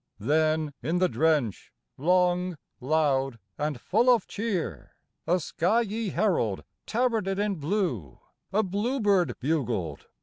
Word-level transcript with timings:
Then 0.19 0.73
in 0.81 0.97
the 0.97 1.07
drench, 1.07 1.71
long, 1.95 2.57
loud 2.79 3.37
and 3.59 3.79
full 3.79 4.09
of 4.09 4.25
cheer, 4.25 4.95
A 5.27 5.39
skyey 5.39 6.09
herald 6.13 6.63
tabarded 6.87 7.37
in 7.37 7.57
blue, 7.57 8.17
A 8.51 8.63
bluebird 8.63 9.35
bugled 9.39 10.07